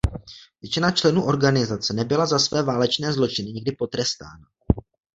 [0.61, 4.45] Většina členů organizace nebyla za své válečné zločiny nikdy potrestána.